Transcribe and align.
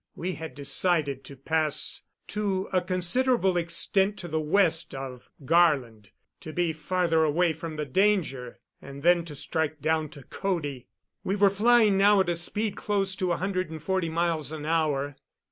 We 0.15 0.33
had 0.33 0.55
decided 0.55 1.23
to 1.25 1.35
pass 1.35 2.01
to 2.29 2.67
a 2.73 2.81
considerable 2.81 3.55
extent 3.55 4.17
to 4.17 4.27
the 4.27 4.39
west 4.39 4.95
of 4.95 5.29
Garland, 5.45 6.09
to 6.39 6.51
be 6.51 6.73
farther 6.73 7.23
away 7.23 7.53
from 7.53 7.75
the 7.75 7.85
danger, 7.85 8.57
and 8.81 9.03
then 9.03 9.23
to 9.25 9.35
strike 9.35 9.79
down 9.79 10.09
to 10.09 10.23
Cody. 10.23 10.87
We 11.23 11.35
were 11.35 11.51
flying 11.51 11.99
now 11.99 12.19
at 12.19 12.29
a 12.29 12.35
speed 12.35 12.75
close 12.75 13.15
to 13.17 13.31
a 13.31 13.37
hundred 13.37 13.69
and 13.69 13.79
forty 13.83 14.09
miles 14.09 14.51
an 14.51 14.65
hour. 14.65 15.17